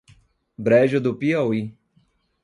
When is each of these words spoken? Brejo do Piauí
Brejo 0.57 0.99
do 0.99 1.13
Piauí 1.15 1.77